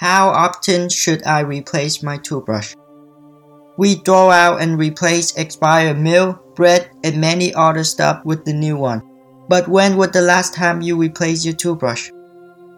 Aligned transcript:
How 0.00 0.30
often 0.30 0.88
should 0.88 1.26
I 1.26 1.40
replace 1.40 2.02
my 2.02 2.16
toothbrush? 2.16 2.74
We 3.76 3.96
throw 3.96 4.30
out 4.30 4.62
and 4.62 4.78
replace 4.78 5.36
expired 5.36 5.98
milk, 5.98 6.56
bread, 6.56 6.88
and 7.04 7.20
many 7.20 7.52
other 7.52 7.84
stuff 7.84 8.24
with 8.24 8.46
the 8.46 8.54
new 8.54 8.78
one. 8.78 9.02
But 9.50 9.68
when 9.68 9.98
was 9.98 10.12
the 10.12 10.22
last 10.22 10.54
time 10.54 10.80
you 10.80 10.96
replaced 10.96 11.44
your 11.44 11.52
toothbrush? 11.52 12.10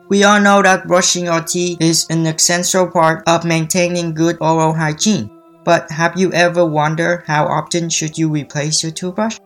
We 0.08 0.24
all 0.24 0.40
know 0.40 0.62
that 0.62 0.88
brushing 0.88 1.28
our 1.28 1.44
teeth 1.44 1.78
is 1.80 2.08
an 2.10 2.26
essential 2.26 2.88
part 2.88 3.22
of 3.28 3.44
maintaining 3.44 4.14
good 4.14 4.36
oral 4.40 4.72
hygiene. 4.74 5.30
But 5.64 5.92
have 5.92 6.18
you 6.18 6.32
ever 6.32 6.66
wondered 6.66 7.22
how 7.28 7.46
often 7.46 7.88
should 7.88 8.18
you 8.18 8.30
replace 8.30 8.82
your 8.82 8.90
toothbrush? 8.90 9.38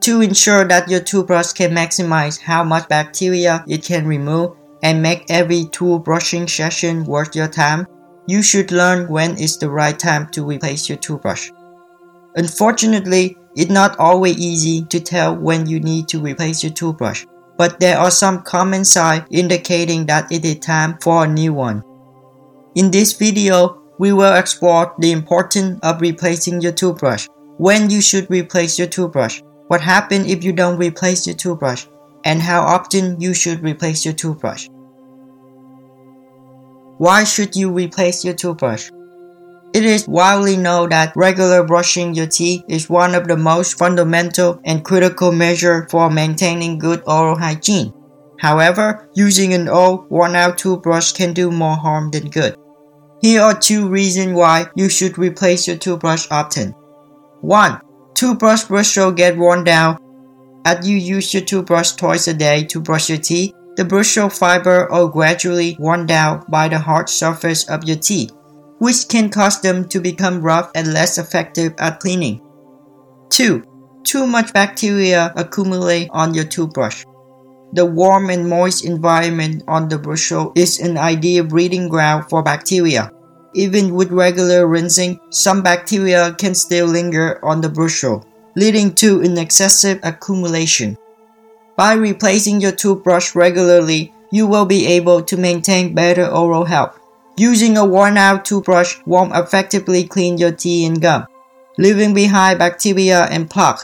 To 0.00 0.20
ensure 0.20 0.64
that 0.64 0.90
your 0.90 0.98
toothbrush 0.98 1.52
can 1.52 1.70
maximize 1.70 2.40
how 2.40 2.64
much 2.64 2.88
bacteria 2.88 3.64
it 3.68 3.84
can 3.84 4.04
remove 4.04 4.56
and 4.84 5.02
make 5.02 5.24
every 5.30 5.64
tooth 5.72 6.04
brushing 6.04 6.46
session 6.46 7.04
worth 7.04 7.34
your 7.34 7.48
time, 7.48 7.86
you 8.26 8.42
should 8.42 8.70
learn 8.70 9.08
when 9.08 9.36
is 9.38 9.58
the 9.58 9.68
right 9.68 9.98
time 9.98 10.28
to 10.28 10.44
replace 10.44 10.88
your 10.88 10.98
toothbrush. 10.98 11.50
Unfortunately, 12.36 13.36
it's 13.56 13.70
not 13.70 13.98
always 13.98 14.38
easy 14.38 14.84
to 14.86 15.00
tell 15.00 15.34
when 15.34 15.66
you 15.66 15.80
need 15.80 16.06
to 16.08 16.20
replace 16.20 16.62
your 16.62 16.72
toothbrush, 16.72 17.24
but 17.56 17.80
there 17.80 17.98
are 17.98 18.10
some 18.10 18.42
common 18.42 18.84
signs 18.84 19.24
indicating 19.30 20.04
that 20.06 20.30
it 20.30 20.44
is 20.44 20.58
time 20.58 20.98
for 21.00 21.24
a 21.24 21.28
new 21.28 21.54
one. 21.54 21.82
In 22.74 22.90
this 22.90 23.14
video, 23.14 23.80
we 23.98 24.12
will 24.12 24.34
explore 24.34 24.94
the 24.98 25.12
importance 25.12 25.78
of 25.82 26.00
replacing 26.00 26.60
your 26.60 26.72
toothbrush, 26.72 27.26
when 27.56 27.88
you 27.88 28.02
should 28.02 28.28
replace 28.30 28.78
your 28.78 28.88
toothbrush, 28.88 29.40
what 29.68 29.80
happens 29.80 30.26
if 30.26 30.42
you 30.44 30.52
don't 30.52 30.76
replace 30.76 31.26
your 31.26 31.36
toothbrush, 31.36 31.86
and 32.24 32.42
how 32.42 32.62
often 32.62 33.20
you 33.20 33.32
should 33.32 33.62
replace 33.62 34.04
your 34.04 34.14
toothbrush. 34.14 34.66
Why 36.98 37.24
should 37.24 37.56
you 37.56 37.72
replace 37.72 38.24
your 38.24 38.34
toothbrush? 38.34 38.90
It 39.74 39.84
is 39.84 40.06
widely 40.06 40.56
known 40.56 40.90
that 40.90 41.12
regular 41.16 41.64
brushing 41.64 42.14
your 42.14 42.28
teeth 42.28 42.62
is 42.68 42.88
one 42.88 43.16
of 43.16 43.26
the 43.26 43.36
most 43.36 43.76
fundamental 43.76 44.60
and 44.64 44.84
critical 44.84 45.32
measures 45.32 45.90
for 45.90 46.08
maintaining 46.08 46.78
good 46.78 47.02
oral 47.06 47.36
hygiene. 47.36 47.92
However, 48.38 49.08
using 49.14 49.52
an 49.52 49.68
old, 49.68 50.08
worn 50.10 50.36
out 50.36 50.58
toothbrush 50.58 51.12
can 51.12 51.32
do 51.32 51.50
more 51.50 51.76
harm 51.76 52.12
than 52.12 52.30
good. 52.30 52.56
Here 53.20 53.40
are 53.40 53.58
two 53.58 53.88
reasons 53.88 54.34
why 54.34 54.66
you 54.76 54.88
should 54.88 55.18
replace 55.18 55.66
your 55.66 55.76
toothbrush 55.76 56.28
often. 56.30 56.70
1. 57.40 57.80
Toothbrush 58.14 58.64
bristle 58.64 59.10
get 59.10 59.36
worn 59.36 59.64
down. 59.64 59.98
As 60.64 60.86
you 60.88 60.96
use 60.96 61.34
your 61.34 61.42
toothbrush 61.42 61.92
twice 61.92 62.28
a 62.28 62.34
day 62.34 62.64
to 62.64 62.80
brush 62.80 63.08
your 63.08 63.18
teeth, 63.18 63.52
the 63.76 63.84
bristle 63.84 64.28
fiber 64.28 64.90
are 64.92 65.08
gradually 65.08 65.76
worn 65.80 66.06
down 66.06 66.44
by 66.48 66.68
the 66.68 66.78
hard 66.78 67.08
surface 67.08 67.68
of 67.68 67.84
your 67.84 67.96
teeth, 67.96 68.30
which 68.78 69.08
can 69.08 69.30
cause 69.30 69.60
them 69.60 69.88
to 69.88 70.00
become 70.00 70.42
rough 70.42 70.70
and 70.74 70.92
less 70.92 71.18
effective 71.18 71.74
at 71.78 71.98
cleaning. 72.00 72.40
2. 73.30 73.62
Too 74.04 74.26
much 74.26 74.52
bacteria 74.52 75.32
accumulate 75.34 76.08
on 76.12 76.34
your 76.34 76.44
toothbrush. 76.44 77.04
The 77.72 77.84
warm 77.84 78.30
and 78.30 78.48
moist 78.48 78.84
environment 78.84 79.64
on 79.66 79.88
the 79.88 79.98
bristle 79.98 80.52
is 80.54 80.78
an 80.78 80.96
ideal 80.96 81.44
breeding 81.44 81.88
ground 81.88 82.30
for 82.30 82.42
bacteria. 82.42 83.10
Even 83.54 83.94
with 83.94 84.12
regular 84.12 84.68
rinsing, 84.68 85.18
some 85.30 85.62
bacteria 85.62 86.34
can 86.34 86.54
still 86.54 86.86
linger 86.86 87.44
on 87.44 87.60
the 87.60 87.68
bristle, 87.68 88.24
leading 88.54 88.94
to 88.94 89.22
an 89.22 89.38
excessive 89.38 89.98
accumulation. 90.04 90.96
By 91.76 91.94
replacing 91.94 92.60
your 92.60 92.72
toothbrush 92.72 93.34
regularly, 93.34 94.12
you 94.30 94.46
will 94.46 94.64
be 94.64 94.86
able 94.86 95.22
to 95.22 95.36
maintain 95.36 95.94
better 95.94 96.26
oral 96.26 96.64
health. 96.64 96.98
Using 97.36 97.76
a 97.76 97.84
worn 97.84 98.16
out 98.16 98.44
toothbrush 98.44 98.96
won't 99.06 99.34
effectively 99.34 100.04
clean 100.04 100.38
your 100.38 100.52
teeth 100.52 100.88
and 100.88 101.00
gum, 101.00 101.26
leaving 101.78 102.14
behind 102.14 102.60
bacteria 102.60 103.24
and 103.24 103.50
plaque. 103.50 103.80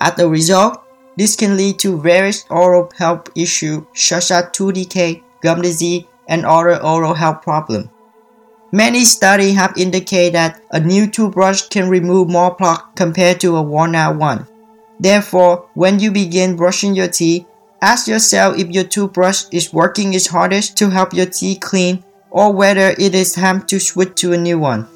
As 0.00 0.18
a 0.18 0.28
result, 0.28 0.82
this 1.16 1.36
can 1.36 1.56
lead 1.56 1.78
to 1.80 2.00
various 2.00 2.44
oral 2.50 2.90
health 2.98 3.30
issues 3.34 3.82
such 3.94 4.30
as 4.30 4.50
tooth 4.52 4.74
decay, 4.74 5.22
gum 5.40 5.62
disease, 5.62 6.04
and 6.28 6.44
other 6.44 6.82
oral 6.82 7.14
health 7.14 7.42
problems. 7.42 7.88
Many 8.72 9.04
studies 9.04 9.54
have 9.56 9.76
indicated 9.76 10.34
that 10.34 10.62
a 10.70 10.80
new 10.80 11.06
toothbrush 11.06 11.68
can 11.68 11.88
remove 11.88 12.28
more 12.28 12.54
plaque 12.54 12.96
compared 12.96 13.40
to 13.40 13.56
a 13.56 13.62
worn 13.62 13.94
out 13.94 14.16
one. 14.16 14.46
Therefore, 15.02 15.66
when 15.74 15.98
you 15.98 16.12
begin 16.12 16.54
brushing 16.54 16.94
your 16.94 17.08
teeth, 17.08 17.44
ask 17.80 18.06
yourself 18.06 18.56
if 18.56 18.70
your 18.70 18.84
toothbrush 18.84 19.46
is 19.50 19.72
working 19.72 20.14
its 20.14 20.28
hardest 20.28 20.76
to 20.76 20.90
help 20.90 21.12
your 21.12 21.26
teeth 21.26 21.58
clean 21.58 22.04
or 22.30 22.52
whether 22.52 22.94
it 22.96 23.12
is 23.12 23.32
time 23.32 23.66
to 23.66 23.80
switch 23.80 24.14
to 24.22 24.32
a 24.32 24.38
new 24.38 24.60
one. 24.60 24.86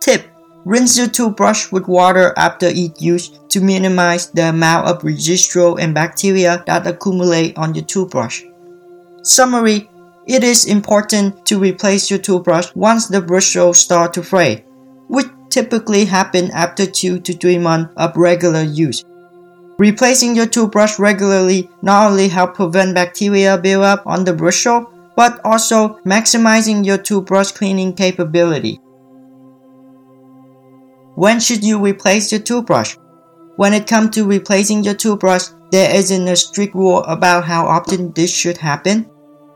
Tip 0.00 0.26
Rinse 0.64 0.98
your 0.98 1.06
toothbrush 1.06 1.70
with 1.72 1.86
water 1.86 2.34
after 2.36 2.68
each 2.68 3.00
use 3.00 3.30
to 3.48 3.60
minimize 3.60 4.30
the 4.30 4.50
amount 4.50 4.88
of 4.88 5.04
residual 5.04 5.76
and 5.78 5.94
bacteria 5.94 6.62
that 6.66 6.86
accumulate 6.86 7.56
on 7.56 7.74
your 7.74 7.84
toothbrush. 7.84 8.42
Summary 9.22 9.88
It 10.26 10.42
is 10.42 10.66
important 10.66 11.46
to 11.46 11.58
replace 11.58 12.10
your 12.10 12.18
toothbrush 12.18 12.74
once 12.74 13.06
the 13.06 13.22
bristles 13.22 13.78
start 13.78 14.12
to 14.14 14.22
fray, 14.22 14.64
which 15.08 15.28
typically 15.50 16.04
happen 16.04 16.50
after 16.50 16.84
2 16.84 17.20
to 17.20 17.32
3 17.32 17.58
months 17.58 17.94
of 17.96 18.16
regular 18.16 18.62
use. 18.62 19.04
Replacing 19.80 20.36
your 20.36 20.44
toothbrush 20.44 20.98
regularly 20.98 21.70
not 21.80 22.10
only 22.10 22.28
help 22.28 22.54
prevent 22.54 22.94
bacteria 22.94 23.56
buildup 23.56 24.06
on 24.06 24.24
the 24.26 24.34
bristle, 24.34 24.92
but 25.16 25.40
also 25.42 25.98
maximizing 26.04 26.84
your 26.84 26.98
toothbrush 26.98 27.52
cleaning 27.52 27.94
capability. 27.94 28.78
When 31.14 31.40
should 31.40 31.64
you 31.64 31.80
replace 31.82 32.30
your 32.30 32.42
toothbrush? 32.42 32.98
When 33.56 33.72
it 33.72 33.86
comes 33.86 34.10
to 34.16 34.26
replacing 34.26 34.84
your 34.84 34.92
toothbrush, 34.92 35.46
there 35.70 35.96
isn't 35.96 36.28
a 36.28 36.36
strict 36.36 36.74
rule 36.74 37.02
about 37.04 37.46
how 37.46 37.64
often 37.64 38.12
this 38.12 38.30
should 38.30 38.58
happen. 38.58 39.08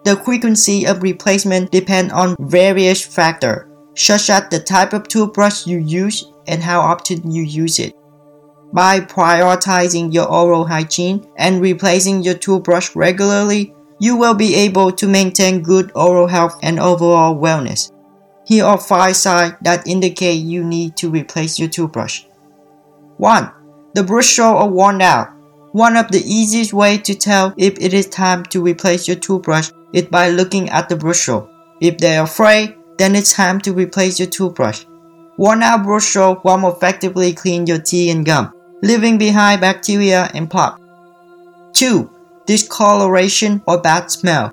The 0.04 0.16
frequency 0.16 0.86
of 0.86 1.02
replacement 1.02 1.70
depends 1.70 2.14
on 2.14 2.36
various 2.40 3.04
factors, 3.04 3.66
such 3.94 4.30
as 4.30 4.48
the 4.48 4.60
type 4.60 4.94
of 4.94 5.06
toothbrush 5.06 5.66
you 5.66 5.80
use 5.80 6.32
and 6.46 6.62
how 6.62 6.80
often 6.80 7.30
you 7.30 7.42
use 7.42 7.78
it. 7.78 7.94
By 8.74 8.98
prioritizing 8.98 10.12
your 10.12 10.26
oral 10.26 10.66
hygiene 10.66 11.24
and 11.36 11.60
replacing 11.60 12.24
your 12.24 12.34
toothbrush 12.34 12.96
regularly, 12.96 13.72
you 14.00 14.16
will 14.16 14.34
be 14.34 14.56
able 14.56 14.90
to 14.90 15.06
maintain 15.06 15.62
good 15.62 15.92
oral 15.94 16.26
health 16.26 16.58
and 16.60 16.80
overall 16.80 17.36
wellness. 17.36 17.92
Here 18.44 18.64
are 18.64 18.76
5 18.76 19.14
signs 19.14 19.54
that 19.62 19.86
indicate 19.86 20.42
you 20.42 20.64
need 20.64 20.96
to 20.96 21.08
replace 21.08 21.56
your 21.56 21.68
toothbrush. 21.68 22.24
1. 23.18 23.48
The 23.94 24.02
bristles 24.02 24.56
are 24.56 24.68
worn 24.68 25.00
out. 25.00 25.28
One 25.70 25.96
of 25.96 26.08
the 26.08 26.24
easiest 26.26 26.72
ways 26.72 27.02
to 27.02 27.14
tell 27.14 27.54
if 27.56 27.78
it 27.78 27.94
is 27.94 28.08
time 28.08 28.42
to 28.46 28.60
replace 28.60 29.06
your 29.06 29.18
toothbrush 29.18 29.70
is 29.92 30.06
by 30.06 30.30
looking 30.30 30.68
at 30.70 30.88
the 30.88 30.96
bristle. 30.96 31.48
If 31.80 31.98
they 31.98 32.16
are 32.16 32.26
frayed, 32.26 32.74
then 32.98 33.14
it's 33.14 33.34
time 33.34 33.60
to 33.60 33.72
replace 33.72 34.18
your 34.18 34.28
toothbrush. 34.28 34.84
Worn 35.38 35.62
out 35.62 35.84
bristles 35.84 36.38
won't 36.42 36.64
effectively 36.64 37.32
clean 37.34 37.68
your 37.68 37.78
teeth 37.78 38.12
and 38.12 38.26
gum 38.26 38.52
leaving 38.84 39.16
behind 39.16 39.62
bacteria 39.62 40.30
and 40.34 40.50
plaque. 40.50 40.78
2. 41.72 42.10
Discoloration 42.44 43.62
or 43.66 43.80
bad 43.80 44.10
smell. 44.10 44.52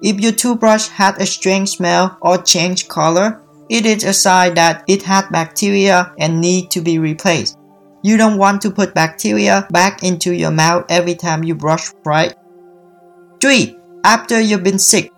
If 0.00 0.20
your 0.20 0.30
toothbrush 0.30 0.86
had 0.86 1.20
a 1.20 1.26
strange 1.26 1.70
smell 1.70 2.16
or 2.20 2.38
changed 2.38 2.88
color, 2.88 3.40
it 3.68 3.84
is 3.84 4.04
a 4.04 4.12
sign 4.12 4.54
that 4.54 4.84
it 4.86 5.02
had 5.02 5.28
bacteria 5.30 6.14
and 6.16 6.40
need 6.40 6.70
to 6.70 6.80
be 6.80 7.00
replaced. 7.00 7.58
You 8.02 8.16
don't 8.16 8.38
want 8.38 8.62
to 8.62 8.70
put 8.70 8.94
bacteria 8.94 9.66
back 9.70 10.04
into 10.04 10.32
your 10.32 10.52
mouth 10.52 10.86
every 10.88 11.16
time 11.16 11.42
you 11.42 11.56
brush, 11.56 11.90
right? 12.04 12.34
3. 13.40 13.76
After 14.04 14.40
you've 14.40 14.62
been 14.62 14.78
sick. 14.78 15.10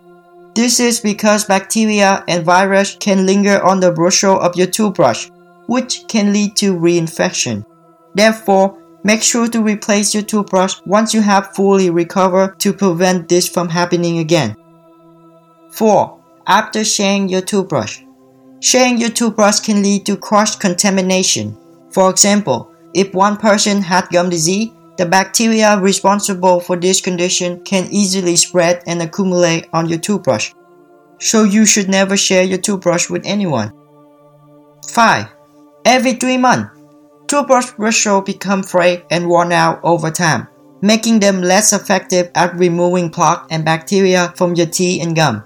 This 0.55 0.79
is 0.79 1.01
because 1.01 1.45
bacteria 1.45 2.23
and 2.27 2.43
virus 2.43 2.95
can 2.99 3.27
linger 3.27 3.61
on 3.61 3.79
the 3.79 3.91
bristle 3.91 4.39
of 4.39 4.55
your 4.55 4.67
toothbrush, 4.67 5.29
which 5.67 6.07
can 6.07 6.33
lead 6.33 6.55
to 6.57 6.73
reinfection. 6.73 7.63
Therefore, 8.15 8.81
make 9.03 9.21
sure 9.21 9.47
to 9.49 9.61
replace 9.61 10.13
your 10.13 10.23
toothbrush 10.23 10.75
once 10.85 11.13
you 11.13 11.21
have 11.21 11.53
fully 11.53 11.89
recovered 11.89 12.59
to 12.61 12.73
prevent 12.73 13.29
this 13.29 13.47
from 13.47 13.69
happening 13.69 14.19
again. 14.19 14.55
4. 15.71 16.23
After 16.47 16.83
sharing 16.83 17.29
your 17.29 17.41
toothbrush. 17.41 18.01
Sharing 18.61 18.97
your 18.97 19.09
toothbrush 19.09 19.59
can 19.59 19.83
lead 19.83 20.05
to 20.05 20.17
cross 20.17 20.55
contamination. 20.55 21.57
For 21.91 22.09
example, 22.09 22.71
if 22.93 23.13
one 23.13 23.37
person 23.37 23.81
had 23.81 24.09
gum 24.09 24.29
disease, 24.29 24.71
the 24.97 25.05
bacteria 25.05 25.77
responsible 25.77 26.61
for 26.61 26.77
this 26.77 27.01
condition 27.01 27.61
can 27.65 27.89
easily 27.91 28.37
spread 28.37 28.81
and 28.87 29.01
accumulate 29.01 29.67
on 29.73 29.89
your 29.89 29.99
toothbrush. 29.99 30.53
So 31.19 31.43
you 31.43 31.65
should 31.65 31.89
never 31.89 32.15
share 32.15 32.43
your 32.43 32.59
toothbrush 32.59 33.09
with 33.09 33.25
anyone. 33.25 33.73
5. 34.87 35.27
Every 35.83 36.13
3 36.13 36.37
months, 36.37 36.74
Toothbrush 37.27 37.71
bristles 37.71 38.23
become 38.23 38.61
frayed 38.61 39.03
and 39.09 39.27
worn 39.27 39.51
out 39.51 39.79
over 39.83 40.11
time, 40.11 40.47
making 40.81 41.19
them 41.19 41.41
less 41.41 41.73
effective 41.73 42.29
at 42.35 42.55
removing 42.55 43.09
plaque 43.09 43.47
and 43.49 43.65
bacteria 43.65 44.31
from 44.35 44.53
your 44.53 44.67
teeth 44.67 45.01
and 45.01 45.15
gum. 45.15 45.43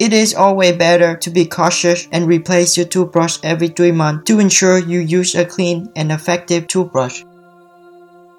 It 0.00 0.12
is 0.12 0.34
always 0.34 0.76
better 0.76 1.16
to 1.16 1.30
be 1.30 1.46
cautious 1.46 2.08
and 2.10 2.26
replace 2.26 2.76
your 2.76 2.86
toothbrush 2.86 3.38
every 3.44 3.68
3 3.68 3.92
months 3.92 4.24
to 4.26 4.40
ensure 4.40 4.78
you 4.78 4.98
use 4.98 5.36
a 5.36 5.44
clean 5.44 5.92
and 5.94 6.10
effective 6.10 6.66
toothbrush. 6.66 7.22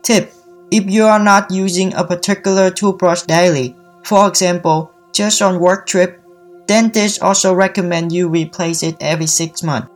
Tip 0.01 0.33
If 0.71 0.89
you 0.89 1.05
are 1.05 1.23
not 1.23 1.51
using 1.51 1.93
a 1.93 2.03
particular 2.03 2.71
toothbrush 2.71 3.21
daily, 3.29 3.77
for 4.03 4.27
example, 4.27 4.89
just 5.13 5.39
on 5.39 5.61
work 5.61 5.85
trip, 5.85 6.19
dentists 6.65 7.21
also 7.21 7.53
recommend 7.53 8.11
you 8.11 8.27
replace 8.27 8.81
it 8.81 8.97
every 8.99 9.27
6 9.27 9.61
months. 9.61 9.92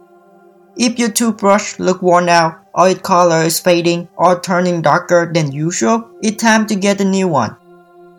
If 0.79 0.99
your 0.99 1.09
toothbrush 1.09 1.79
look 1.79 2.03
worn 2.03 2.29
out 2.29 2.59
or 2.75 2.89
its 2.89 3.01
color 3.01 3.41
is 3.41 3.59
fading 3.59 4.07
or 4.15 4.39
turning 4.39 4.83
darker 4.83 5.31
than 5.33 5.51
usual, 5.51 6.07
it's 6.21 6.41
time 6.41 6.67
to 6.67 6.75
get 6.75 7.01
a 7.01 7.05
new 7.05 7.27
one. 7.27 7.55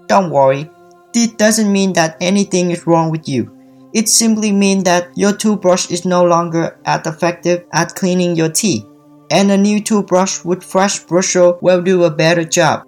Don't 0.08 0.31
worry, 0.31 0.69
this 1.14 1.28
doesn't 1.32 1.70
mean 1.70 1.93
that 1.93 2.16
anything 2.20 2.72
is 2.72 2.87
wrong 2.87 3.10
with 3.10 3.28
you. 3.28 3.55
It 3.94 4.08
simply 4.08 4.50
means 4.50 4.84
that 4.84 5.16
your 5.16 5.32
toothbrush 5.32 5.90
is 5.90 6.05
no 6.05 6.25
longer 6.25 6.78
as 6.84 7.06
effective 7.06 7.64
at 7.72 7.94
cleaning 7.94 8.34
your 8.34 8.50
teeth, 8.50 8.84
and 9.31 9.50
a 9.50 9.56
new 9.56 9.81
toothbrush 9.81 10.44
with 10.44 10.64
fresh 10.64 10.99
bristle 10.99 11.58
will 11.62 11.81
do 11.81 12.04
a 12.04 12.11
better 12.11 12.44
job. 12.44 12.82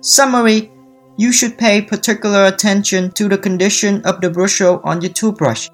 Summary 0.00 0.72
You 1.16 1.32
should 1.32 1.56
pay 1.56 1.80
particular 1.80 2.44
attention 2.46 3.10
to 3.12 3.28
the 3.28 3.38
condition 3.38 4.02
of 4.04 4.20
the 4.20 4.28
bristle 4.28 4.80
on 4.84 5.00
your 5.00 5.12
toothbrush. 5.12 5.70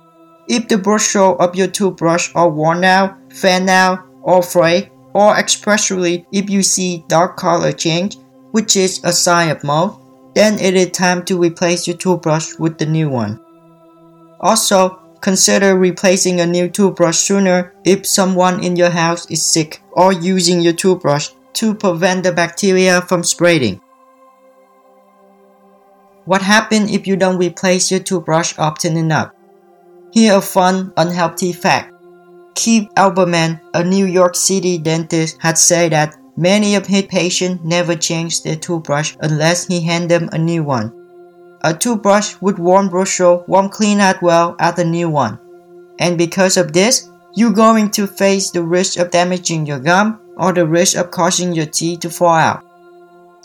If 0.48 0.68
the 0.68 0.78
bristle 0.78 1.38
of 1.38 1.54
your 1.54 1.68
toothbrush 1.68 2.30
are 2.34 2.48
worn 2.48 2.84
out, 2.84 3.16
fan 3.32 3.68
out, 3.68 4.00
or 4.22 4.42
frayed, 4.42 4.90
or 5.14 5.36
especially 5.36 6.26
if 6.32 6.50
you 6.50 6.62
see 6.62 7.04
dark 7.08 7.36
color 7.36 7.72
change, 7.72 8.16
which 8.50 8.76
is 8.76 9.00
a 9.04 9.12
sign 9.12 9.50
of 9.50 9.64
mold, 9.64 9.98
then 10.34 10.58
it 10.58 10.74
is 10.74 10.90
time 10.90 11.24
to 11.26 11.38
replace 11.38 11.86
your 11.86 11.96
toothbrush 11.96 12.54
with 12.58 12.78
the 12.78 12.86
new 12.86 13.08
one. 13.08 13.38
Also, 14.40 14.98
consider 15.20 15.76
replacing 15.76 16.40
a 16.40 16.46
new 16.46 16.68
toothbrush 16.68 17.18
sooner 17.18 17.72
if 17.84 18.06
someone 18.06 18.62
in 18.64 18.76
your 18.76 18.90
house 18.90 19.30
is 19.30 19.44
sick 19.44 19.80
or 19.92 20.12
using 20.12 20.60
your 20.60 20.72
toothbrush 20.72 21.30
to 21.52 21.74
prevent 21.74 22.24
the 22.24 22.32
bacteria 22.32 23.00
from 23.02 23.22
spreading. 23.22 23.80
What 26.24 26.42
happens 26.42 26.92
if 26.92 27.06
you 27.06 27.16
don't 27.16 27.38
replace 27.38 27.90
your 27.90 28.00
toothbrush 28.00 28.58
often 28.58 28.96
enough? 28.96 29.32
Here 30.12 30.36
a 30.36 30.40
fun, 30.40 30.92
unhealthy 30.96 31.52
fact. 31.52 31.92
Keith 32.54 32.88
Arbeitman, 32.96 33.60
a 33.74 33.82
New 33.82 34.06
York 34.06 34.36
City 34.36 34.78
dentist, 34.78 35.36
had 35.40 35.58
said 35.58 35.92
that 35.92 36.16
Many 36.36 36.76
of 36.76 36.86
his 36.86 37.02
patients 37.02 37.60
never 37.62 37.94
change 37.94 38.42
their 38.42 38.56
toothbrush 38.56 39.16
unless 39.20 39.66
he 39.66 39.80
hand 39.82 40.10
them 40.10 40.30
a 40.32 40.38
new 40.38 40.64
one. 40.64 40.92
A 41.60 41.74
toothbrush 41.74 42.36
with 42.40 42.58
worn 42.58 42.88
bristle 42.88 43.44
won't 43.46 43.70
clean 43.70 44.00
as 44.00 44.16
well 44.22 44.56
as 44.58 44.78
a 44.78 44.84
new 44.84 45.10
one. 45.10 45.38
And 45.98 46.16
because 46.16 46.56
of 46.56 46.72
this, 46.72 47.10
you're 47.34 47.52
going 47.52 47.90
to 47.92 48.06
face 48.06 48.50
the 48.50 48.62
risk 48.62 48.98
of 48.98 49.10
damaging 49.10 49.66
your 49.66 49.78
gum 49.78 50.20
or 50.38 50.52
the 50.52 50.66
risk 50.66 50.96
of 50.96 51.10
causing 51.10 51.52
your 51.52 51.66
teeth 51.66 52.00
to 52.00 52.10
fall 52.10 52.34
out. 52.34 52.64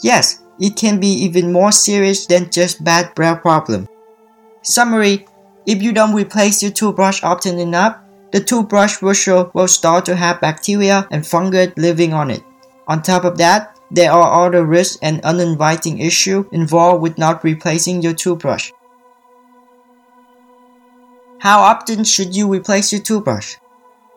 Yes, 0.01 0.41
it 0.57 0.77
can 0.77 0.99
be 0.99 1.07
even 1.07 1.51
more 1.51 1.73
serious 1.73 2.25
than 2.25 2.49
just 2.49 2.83
bad 2.83 3.13
breath 3.15 3.41
problem. 3.41 3.87
Summary, 4.61 5.25
if 5.67 5.83
you 5.83 5.91
don't 5.91 6.15
replace 6.15 6.63
your 6.63 6.71
toothbrush 6.71 7.21
often 7.23 7.59
enough, 7.59 7.97
the 8.31 8.39
toothbrush 8.39 8.97
bristle 8.97 9.51
will 9.53 9.67
start 9.67 10.05
to 10.05 10.15
have 10.15 10.41
bacteria 10.41 11.07
and 11.11 11.27
fungus 11.27 11.73
living 11.77 12.13
on 12.13 12.31
it. 12.31 12.43
On 12.87 13.01
top 13.01 13.25
of 13.25 13.37
that, 13.37 13.77
there 13.91 14.11
are 14.11 14.47
other 14.47 14.65
risks 14.65 14.97
and 15.01 15.21
uninviting 15.21 15.99
issues 15.99 16.45
involved 16.51 17.01
with 17.01 17.17
not 17.17 17.43
replacing 17.43 18.01
your 18.01 18.13
toothbrush. 18.13 18.71
How 21.39 21.59
often 21.59 22.03
should 22.03 22.35
you 22.35 22.51
replace 22.51 22.91
your 22.91 23.01
toothbrush? 23.01 23.55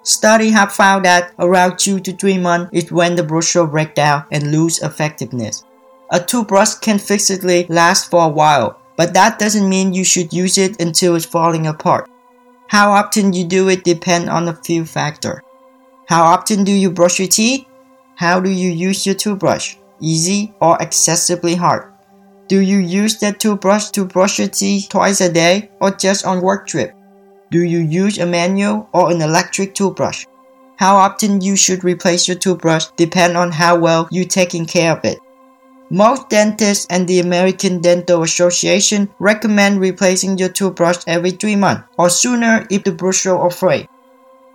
Studies 0.02 0.54
have 0.54 0.72
found 0.72 1.04
that 1.04 1.34
around 1.38 1.78
2 1.78 2.00
to 2.00 2.12
3 2.12 2.38
months 2.38 2.70
is 2.72 2.90
when 2.90 3.14
the 3.14 3.22
bristle 3.22 3.66
break 3.66 3.94
down 3.94 4.24
and 4.32 4.50
lose 4.50 4.80
effectiveness. 4.82 5.64
A 6.10 6.18
toothbrush 6.18 6.74
can 6.76 6.98
fixedly 6.98 7.66
last 7.68 8.10
for 8.10 8.24
a 8.24 8.28
while, 8.28 8.79
but 9.00 9.14
that 9.14 9.38
doesn't 9.38 9.66
mean 9.66 9.94
you 9.94 10.04
should 10.04 10.30
use 10.30 10.58
it 10.58 10.78
until 10.78 11.16
it's 11.16 11.24
falling 11.24 11.66
apart. 11.66 12.06
How 12.68 12.90
often 12.90 13.32
you 13.32 13.46
do 13.46 13.70
it 13.70 13.82
depends 13.82 14.28
on 14.28 14.46
a 14.46 14.54
few 14.54 14.84
factors. 14.84 15.40
How 16.06 16.24
often 16.24 16.64
do 16.64 16.72
you 16.72 16.90
brush 16.90 17.18
your 17.18 17.28
teeth? 17.28 17.64
How 18.16 18.40
do 18.40 18.50
you 18.50 18.68
use 18.68 19.06
your 19.06 19.14
toothbrush? 19.14 19.76
Easy 20.00 20.52
or 20.60 20.76
excessively 20.82 21.54
hard? 21.54 21.90
Do 22.48 22.60
you 22.60 22.76
use 22.76 23.18
that 23.20 23.40
toothbrush 23.40 23.88
to 23.92 24.04
brush 24.04 24.38
your 24.38 24.48
teeth 24.48 24.90
twice 24.90 25.22
a 25.22 25.32
day 25.32 25.70
or 25.80 25.92
just 25.92 26.26
on 26.26 26.42
work 26.42 26.66
trip? 26.66 26.94
Do 27.50 27.62
you 27.62 27.78
use 27.78 28.18
a 28.18 28.26
manual 28.26 28.86
or 28.92 29.10
an 29.10 29.22
electric 29.22 29.74
toothbrush? 29.74 30.26
How 30.76 30.96
often 30.96 31.40
you 31.40 31.56
should 31.56 31.84
replace 31.84 32.28
your 32.28 32.36
toothbrush 32.36 32.84
depend 32.98 33.38
on 33.38 33.50
how 33.50 33.78
well 33.78 34.08
you 34.10 34.26
taking 34.26 34.66
care 34.66 34.92
of 34.92 35.02
it. 35.06 35.18
Most 35.92 36.28
dentists 36.28 36.86
and 36.88 37.08
the 37.08 37.18
American 37.18 37.80
Dental 37.80 38.22
Association 38.22 39.10
recommend 39.18 39.80
replacing 39.80 40.38
your 40.38 40.48
toothbrush 40.48 41.02
every 41.08 41.32
3 41.32 41.56
months 41.56 41.82
or 41.98 42.08
sooner 42.08 42.64
if 42.70 42.84
the 42.84 42.92
bristle 42.92 43.38
are 43.38 43.50
frayed. 43.50 43.88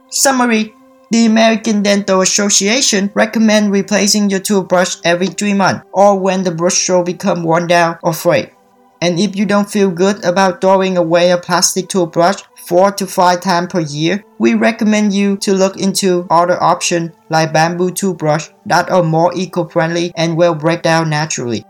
Summary 0.09 0.73
the 1.11 1.25
American 1.25 1.83
Dental 1.83 2.21
Association 2.21 3.11
recommend 3.13 3.71
replacing 3.71 4.29
your 4.29 4.39
toothbrush 4.39 4.95
every 5.03 5.27
3 5.27 5.53
months 5.53 5.85
or 5.91 6.17
when 6.17 6.43
the 6.43 6.51
bristle 6.51 7.03
become 7.03 7.43
worn 7.43 7.67
down 7.67 7.99
or 8.01 8.13
frayed. 8.13 8.54
And 9.01 9.19
if 9.19 9.35
you 9.35 9.45
don't 9.45 9.69
feel 9.69 9.91
good 9.91 10.23
about 10.23 10.61
throwing 10.61 10.97
away 10.97 11.31
a 11.31 11.37
plastic 11.37 11.89
toothbrush 11.89 12.41
4 12.65 12.93
to 12.93 13.05
5 13.05 13.41
times 13.41 13.67
per 13.71 13.81
year, 13.81 14.23
we 14.39 14.53
recommend 14.53 15.13
you 15.13 15.37
to 15.37 15.53
look 15.53 15.77
into 15.77 16.25
other 16.29 16.61
options 16.61 17.11
like 17.29 17.53
bamboo 17.53 17.91
toothbrush 17.91 18.49
that 18.65 18.89
are 18.89 19.03
more 19.03 19.31
eco-friendly 19.35 20.11
and 20.15 20.37
will 20.37 20.55
break 20.55 20.81
down 20.81 21.09
naturally. 21.09 21.63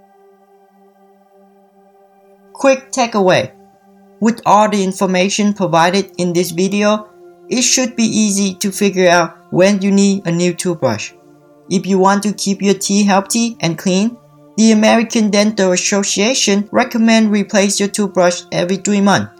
Quick 2.54 2.92
takeaway. 2.92 3.52
With 4.22 4.42
all 4.46 4.70
the 4.70 4.84
information 4.84 5.54
provided 5.54 6.12
in 6.18 6.32
this 6.32 6.52
video, 6.52 7.10
it 7.50 7.64
should 7.64 7.96
be 7.96 8.06
easy 8.06 8.56
to 8.56 8.72
figure 8.72 9.10
out 9.10 9.38
when 9.52 9.82
you 9.82 9.92
need 9.92 10.26
a 10.26 10.32
new 10.32 10.54
toothbrush. 10.54 11.12
If 11.70 11.86
you 11.86 12.00
want 12.00 12.24
to 12.24 12.34
keep 12.34 12.62
your 12.62 12.76
teeth 12.76 13.08
healthy 13.08 13.58
and 13.60 13.78
clean, 13.78 14.18
the 14.58 14.72
American 14.72 15.30
Dental 15.30 15.72
Association 15.72 16.68
recommend 16.72 17.32
replace 17.32 17.80
your 17.80 17.90
toothbrush 17.90 18.44
every 18.52 18.78
3 18.78 19.02
months. 19.02 19.32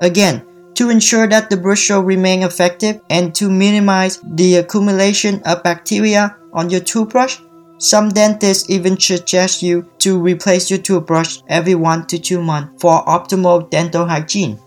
Again, 0.00 0.42
to 0.74 0.90
ensure 0.90 1.26
that 1.28 1.50
the 1.50 1.56
brush 1.56 1.90
will 1.90 2.02
remain 2.02 2.42
effective 2.42 3.00
and 3.10 3.34
to 3.34 3.50
minimize 3.50 4.20
the 4.24 4.56
accumulation 4.56 5.40
of 5.44 5.62
bacteria 5.62 6.36
on 6.52 6.70
your 6.70 6.80
toothbrush, 6.80 7.38
some 7.78 8.10
dentists 8.10 8.70
even 8.70 8.98
suggest 8.98 9.62
you 9.62 9.86
to 9.98 10.18
replace 10.18 10.70
your 10.70 10.78
toothbrush 10.78 11.38
every 11.48 11.74
1 11.74 12.06
to 12.06 12.18
2 12.18 12.40
months 12.40 12.80
for 12.80 13.04
optimal 13.04 13.68
dental 13.70 14.06
hygiene. 14.06 14.58